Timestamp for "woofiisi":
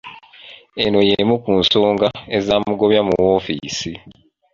3.23-3.91